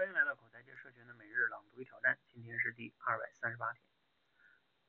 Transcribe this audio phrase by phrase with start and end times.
[0.00, 3.82] 欢迎来到口才界社群的每日朗读与挑战，今天是第二百三十八天。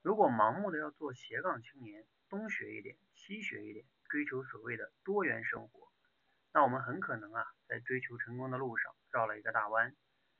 [0.01, 5.91] 如果盲目的要做斜杠青年，东学一点，西学一点，追求所谓的多元生活，
[6.53, 9.93] 那我们很可能啊，在追求成功的路上绕了一个大弯。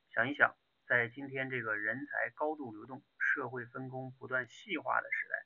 [0.10, 0.56] 想一想，
[0.88, 5.46] 在今天这个人才高度流动、社会分工不断细化的时代，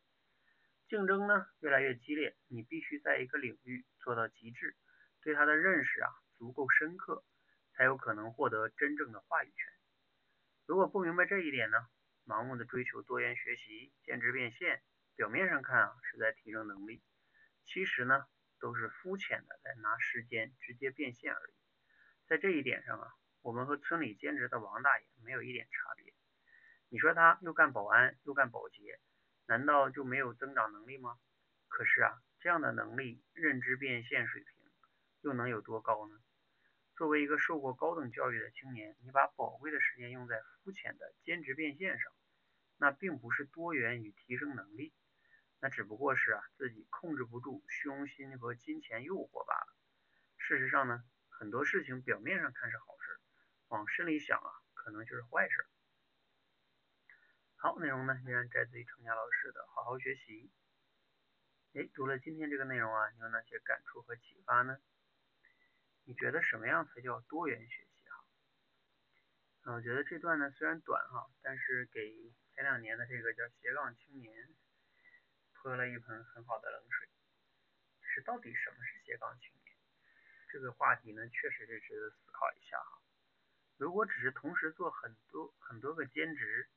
[0.87, 4.75] 竞争呢越来越激烈，你必须在一个领域做到极致，
[5.21, 7.23] 对它的认识啊足够深刻。
[7.75, 9.73] 才有可能获得真正的话语权。
[10.65, 11.77] 如果不明白这一点呢，
[12.25, 14.81] 盲目的追求多元学习、兼职变现，
[15.15, 17.03] 表面上看啊是在提升能力，
[17.65, 18.25] 其实呢
[18.59, 21.53] 都是肤浅的在拿时间直接变现而已。
[22.27, 26.13] 在这一点上啊，我们和村里兼职的王大爷没有一点差别。
[26.89, 28.99] 你说他又干保安又干保洁，
[29.47, 31.19] 难道就没有增长能力吗？
[31.67, 34.71] 可是啊，这样的能力、认知变现水平
[35.21, 36.17] 又能有多高呢？
[36.97, 42.11] 作为一个受过高等教育的青年，你把宝贵的时间用在肤浅的兼职变现上，
[42.77, 44.93] 那并不是多元与提升能力，
[45.59, 49.75] 那只不过是啊自己控制不住虚荣心和金钱诱惑罢了。
[50.37, 53.19] 事实上呢，很多事情表面上看是好事，
[53.67, 55.65] 往深里想啊，可能就是坏事。
[57.57, 60.49] 好，内容呢依然摘自于程佳老师的好好学习。
[61.73, 64.77] 哎，读了今天这个内容啊，你有哪些感触和启发呢？
[66.05, 68.25] 你觉得什么样才叫多元学习哈？
[69.65, 74.55] 嗯，我觉得这段呢虽然短哈，但是给前两年的这个叫斜杠青年
[75.53, 77.09] 泼了一盆很好的冷水。
[78.01, 79.75] 是到底什么是斜杠青年？
[80.49, 83.01] 这个话题呢确实是值得思考一下哈。
[83.77, 86.69] 如果只是同时做很多很多个兼职，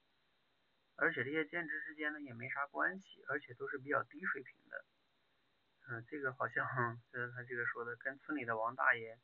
[0.97, 4.85] 而且这些兼职之间呢也没啥关系，而且都是比较低水平的。
[5.91, 9.19] 嗯，这个好像就是他这个说的，跟村里的王大爷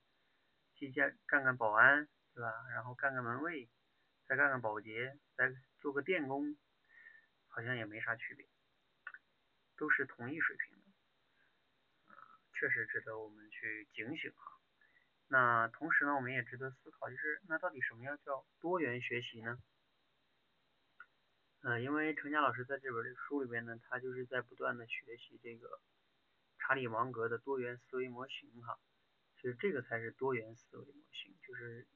[0.74, 2.50] 去干干干保安，对吧？
[2.72, 3.68] 然后干干门卫，
[4.26, 6.56] 再干干保洁，再做个电工，
[7.48, 8.48] 好像也没啥区别，
[9.76, 10.84] 都是同一水平的。
[12.54, 14.58] 确实值得我们去警醒哈。
[15.28, 19.58] 那同时呢，我们也值得思考，就是那到底什么样叫多元学习呢？
[21.60, 25.78] 嗯，因为程佳老师在这本书里边呢，他就是在不断的学习这个。
[26.66, 28.78] 查理芒格的多元思维模型，哈，
[29.36, 31.86] 其实这个才是多元思维模型，就是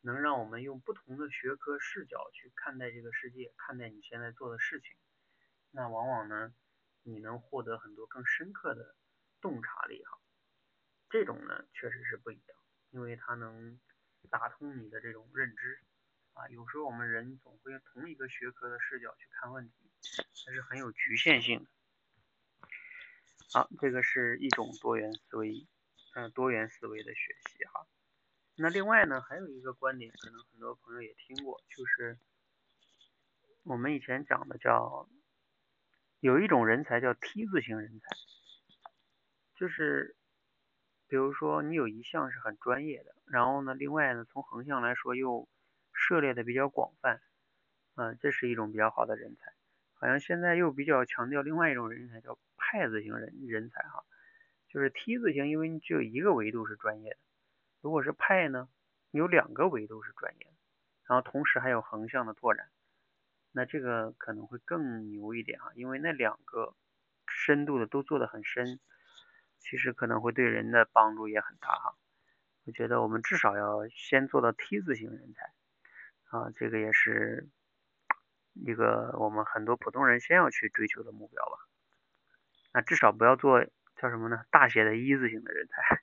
[0.00, 4.96] 能让我们用不同的学科视角去看待这个世界，看待你现在做的事情，
[5.70, 6.52] 那往往呢，
[7.04, 8.96] 你能获得很多更深刻的
[9.40, 10.18] 洞察力，哈，
[11.08, 12.58] 这种呢确实是不一样，
[12.90, 13.78] 因为它能
[14.30, 15.80] 打通你的这种认知，
[16.32, 19.92] 啊，有时候我们人总会用同一个学科的视角去看问题，
[20.44, 21.70] 它是很有局限性的。
[23.54, 25.66] 好，这个是一种多元思维，
[26.14, 27.86] 嗯，多元思维的学习哈。
[28.56, 32.18] 那另外呢，还有一个观点，可能很多朋友也听过，就是
[33.62, 35.06] 我们以前讲的叫
[36.20, 38.08] 有一种人才叫 T 字型人才，
[39.54, 40.16] 就是
[41.06, 45.46] 比如说你有一项是很专业的，然后呢，另外呢，从横向来说又
[45.92, 47.20] 涉猎的比较广泛，
[47.96, 49.52] 嗯，这是一种比较好的人才。
[49.92, 52.38] 好像现在又比较强调另外一种人才，叫
[52.72, 54.02] 派字型人人才哈，
[54.66, 57.18] 就是 T 字型，因为你只有一个维度是专业的；
[57.82, 58.66] 如果是派呢，
[59.10, 60.52] 有两个维度是专业的，
[61.06, 62.70] 然后同时还有横向的拓展，
[63.52, 66.74] 那这个可能会更牛一点哈，因为那两个
[67.26, 68.80] 深度的都做得很深，
[69.58, 71.94] 其实可能会对人的帮助也很大哈。
[72.64, 75.52] 我觉得我们至少要先做到 T 字型人才
[76.30, 77.50] 啊，这个也是。
[78.54, 81.56] 一个我们很多普通人先要去追求的目标吧，
[82.72, 83.64] 那至少不要做
[83.96, 84.44] 叫什么呢？
[84.50, 86.02] 大写的一字形的人才，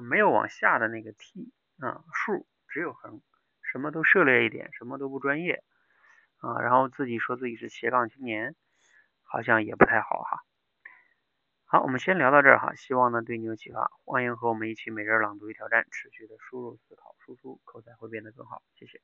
[0.00, 3.20] 没有往下的那个 T 啊数，只有横，
[3.62, 5.64] 什么都涉猎一点，什么都不专业
[6.38, 8.54] 啊，然后自己说自己是斜杠青年，
[9.22, 10.44] 好像也不太好哈。
[11.64, 19.02] 好，我们先聊到这儿哈，希望呢对你有启发，欢迎和我们一起每日朗读与挑战，持续的输入、思考、输出，口才会变得更好，谢谢。